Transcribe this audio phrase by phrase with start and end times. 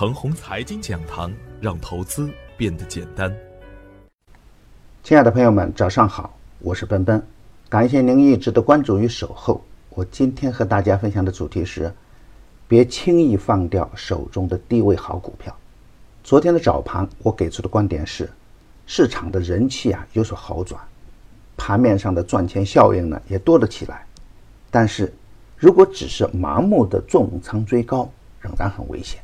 [0.00, 1.30] 程红财经讲堂，
[1.60, 3.30] 让投资变得简单。
[5.02, 7.22] 亲爱的朋友们，早上好，我是奔奔，
[7.68, 9.62] 感谢您一直的关注与守候。
[9.90, 11.92] 我今天和大家分享的主题是：
[12.66, 15.54] 别轻易放掉手中的低位好股票。
[16.24, 18.26] 昨天的早盘，我给出的观点是，
[18.86, 20.80] 市场的人气啊有所好转，
[21.58, 24.06] 盘面上的赚钱效应呢也多了起来。
[24.70, 25.12] 但是，
[25.58, 28.10] 如果只是盲目的重仓追高，
[28.40, 29.20] 仍然很危险。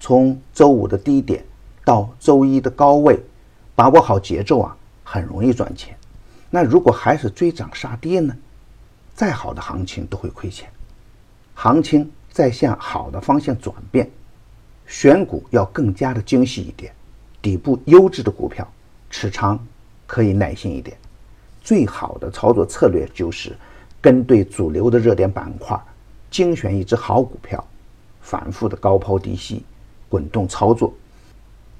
[0.00, 1.44] 从周五的低点
[1.84, 3.20] 到周一的高位，
[3.76, 5.96] 把握好节奏啊，很容易赚钱。
[6.50, 8.34] 那如果还是追涨杀跌呢？
[9.14, 10.68] 再好的行情都会亏钱。
[11.54, 14.10] 行情在向好的方向转变，
[14.86, 16.92] 选股要更加的精细一点。
[17.40, 18.66] 底部优质的股票
[19.10, 19.64] 持仓
[20.06, 20.96] 可以耐心一点。
[21.60, 23.56] 最好的操作策略就是。
[24.02, 25.78] 跟对主流的热点板块，
[26.30, 27.62] 精选一只好股票，
[28.22, 29.62] 反复的高抛低吸，
[30.10, 30.92] 滚动操作，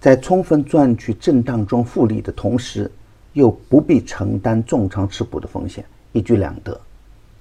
[0.00, 2.90] 在充分赚取震荡中复利的同时，
[3.34, 6.80] 又不必承担重仓持股的风险，一举两得。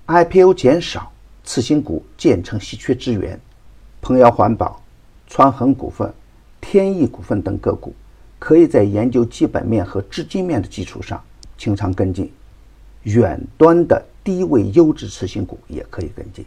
[0.08, 1.09] IPO 减少，
[1.45, 3.39] 次新股渐成稀缺资源。
[4.02, 4.81] 鹏瑶环保、
[5.27, 6.14] 川恒股份、
[6.59, 7.94] 天翼股份等个股，
[8.38, 11.23] 可以在研究基本面和资金面的基础上
[11.58, 12.30] 清仓跟进。
[13.03, 14.03] 远端的。
[14.21, 16.45] 低位优质次新股也可以跟进，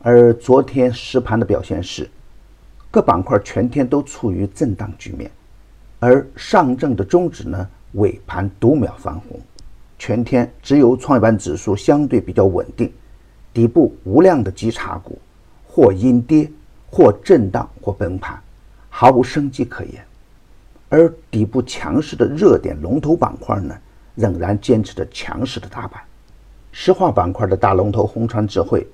[0.00, 2.08] 而昨天实盘的表现是，
[2.94, 5.28] 各板块全天都处于震荡局面，
[5.98, 9.40] 而上证的中指呢尾盘读秒翻红，
[9.98, 12.92] 全天只有创业板指数相对比较稳定，
[13.52, 15.18] 底部无量的基差股
[15.66, 16.48] 或阴跌，
[16.88, 18.40] 或震荡，或崩盘，
[18.88, 20.00] 毫无生机可言，
[20.88, 23.76] 而底部强势的热点龙头板块呢
[24.14, 26.00] 仍然坚持着强势的大板。
[26.70, 28.86] 石化板块的大龙头红川智慧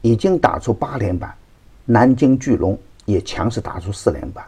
[0.00, 1.32] 已经打出八连板，
[1.84, 4.44] 南京巨龙也强势打出四连板，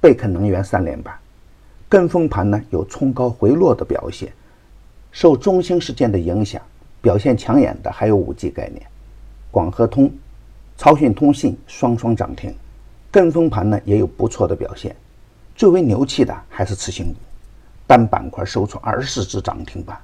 [0.00, 1.14] 贝肯能源三连板。
[1.88, 4.32] 跟风盘呢有冲高回落的表现，
[5.10, 6.60] 受中兴事件的影响，
[7.00, 8.86] 表现抢眼的还有五 G 概念，
[9.50, 10.12] 广和通、
[10.76, 12.54] 超讯通信双双涨停。
[13.10, 14.94] 跟风盘呢也有不错的表现，
[15.56, 17.14] 最为牛气的还是次新股，
[17.86, 19.98] 单板块收出二十四只涨停板。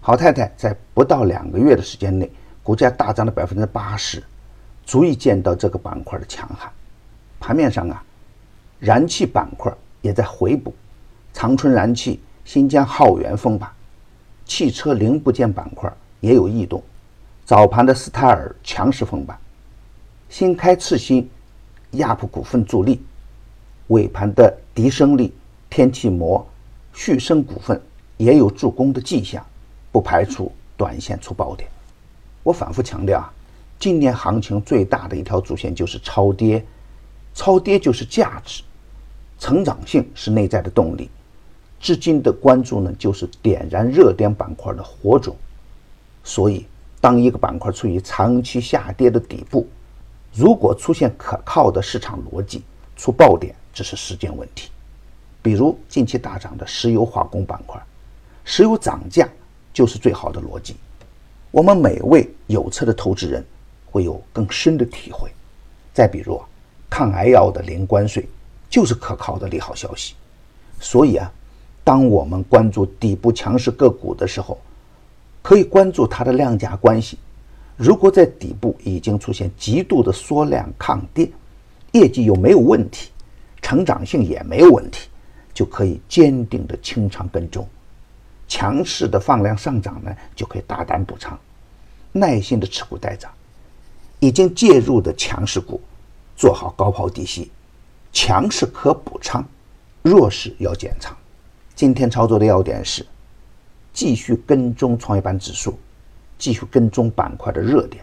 [0.00, 2.28] 好太太在不到两个月的时间内，
[2.64, 4.20] 股价大涨了百分之八十，
[4.84, 6.68] 足以见到这个板块的强悍。
[7.40, 8.04] 盘面上啊，
[8.78, 10.72] 燃气板块也在回补，
[11.32, 13.68] 长春燃气、新疆浩源封板，
[14.44, 16.80] 汽车零部件板块也有异动。
[17.44, 19.36] 早盘的斯泰尔强势封板，
[20.28, 21.28] 新开次新、
[21.92, 23.02] 亚普股份助力，
[23.88, 25.34] 尾盘的迪生力、
[25.68, 26.46] 天气膜、
[26.92, 27.80] 旭升股份
[28.18, 29.44] 也有助攻的迹象。
[29.92, 31.68] 不排除短线出爆点。
[32.44, 33.32] 我反复强调啊，
[33.76, 36.64] 今年行情最大的一条主线就是超跌，
[37.34, 38.62] 超跌就是价值，
[39.38, 41.10] 成长性是内在的动力。
[41.80, 45.36] 至今的关注呢，就是点燃热点板块的火种。
[46.22, 46.66] 所以，
[47.00, 49.66] 当一个板块处于长期下跌的底部，
[50.32, 52.62] 如果出现可靠的市场逻辑，
[52.96, 54.70] 出爆点只是时间问题。
[55.42, 57.80] 比如近期大涨的石油化工板块，
[58.44, 59.28] 石油涨价。
[59.72, 60.74] 就是最好的逻辑，
[61.52, 63.42] 我们每位有车的投资人
[63.88, 65.30] 会有更深的体会。
[65.94, 66.42] 再比如，
[66.90, 68.28] 抗癌药的零关税
[68.68, 70.14] 就是可靠的利好消息。
[70.80, 71.32] 所以啊，
[71.84, 74.58] 当我们关注底部强势个股的时候，
[75.40, 77.16] 可以关注它的量价关系。
[77.76, 81.30] 如果在底部已经出现极度的缩量抗跌，
[81.92, 83.10] 业绩又没有问题，
[83.62, 85.08] 成长性也没有问题，
[85.54, 87.66] 就可以坚定的清仓跟踪。
[88.46, 91.38] 强势的放量上涨呢，就可以大胆补仓，
[92.12, 93.30] 耐心的持股待涨。
[94.18, 95.80] 已经介入的强势股，
[96.40, 97.50] 做好高抛低吸，
[98.14, 99.44] 强势可补仓，
[100.00, 101.14] 弱势要减仓。
[101.74, 103.04] 今天操作的要点是，
[103.92, 105.78] 继续跟踪创业板指数，
[106.38, 108.02] 继续跟踪板块的热点，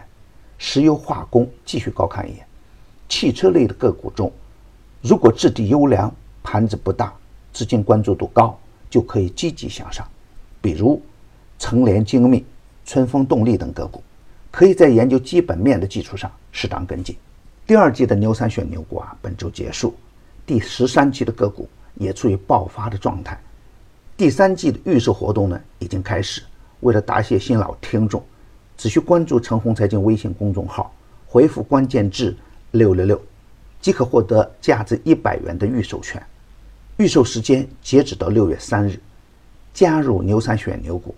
[0.56, 2.46] 石油化工继续高看一眼。
[3.08, 4.32] 汽车类的个股中，
[5.02, 7.12] 如果质地优良，盘子不大，
[7.52, 8.56] 资金关注度高，
[8.88, 10.06] 就可以积极向上。
[10.62, 11.02] 比如，
[11.58, 12.46] 成联精密、
[12.84, 14.00] 春风动力等个股，
[14.52, 17.16] 可以在研究基本面的基础上适当跟进。
[17.68, 19.94] 第二季的牛三选牛股啊，本周结束，
[20.46, 23.38] 第十三期的个股也处于爆发的状态。
[24.16, 26.40] 第三季的预售活动呢已经开始，
[26.80, 28.24] 为了答谢新老听众，
[28.78, 30.90] 只需关注陈红财经微信公众号，
[31.26, 32.34] 回复关键字
[32.70, 33.20] 六六六，
[33.82, 36.22] 即可获得价值一百元的预售券。
[36.96, 38.98] 预售时间截止到六月三日。
[39.74, 41.14] 加入牛散选牛股，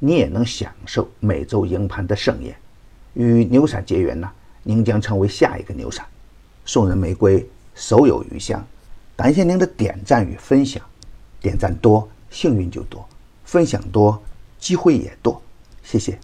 [0.00, 2.52] 你也能享受每周赢盘的盛宴。
[3.14, 4.28] 与牛散结缘呢，
[4.62, 6.04] 您将成为下一个牛散。
[6.64, 8.64] 送人玫瑰，手有余香。
[9.16, 10.82] 感谢您的点赞与分享，
[11.40, 13.06] 点赞多幸运就多，
[13.44, 14.20] 分享多
[14.58, 15.40] 机会也多，
[15.82, 16.18] 谢谢。